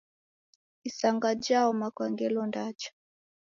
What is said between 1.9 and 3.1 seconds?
kwa ngelo ndacha.